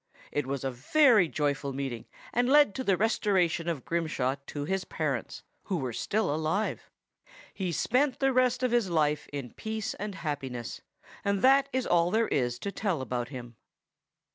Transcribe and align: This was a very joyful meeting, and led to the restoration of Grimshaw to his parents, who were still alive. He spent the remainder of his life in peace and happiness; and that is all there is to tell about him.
This 0.33 0.45
was 0.45 0.63
a 0.63 0.71
very 0.71 1.27
joyful 1.27 1.73
meeting, 1.73 2.05
and 2.33 2.49
led 2.49 2.73
to 2.73 2.83
the 2.83 2.97
restoration 2.97 3.69
of 3.69 3.85
Grimshaw 3.85 4.37
to 4.47 4.65
his 4.65 4.83
parents, 4.83 5.43
who 5.65 5.77
were 5.77 5.93
still 5.93 6.33
alive. 6.33 6.89
He 7.53 7.71
spent 7.71 8.17
the 8.17 8.33
remainder 8.33 8.65
of 8.65 8.71
his 8.71 8.89
life 8.89 9.29
in 9.31 9.51
peace 9.53 9.93
and 9.93 10.15
happiness; 10.15 10.81
and 11.23 11.43
that 11.43 11.69
is 11.71 11.85
all 11.85 12.09
there 12.09 12.29
is 12.29 12.57
to 12.61 12.71
tell 12.71 12.99
about 12.99 13.27
him. 13.29 13.57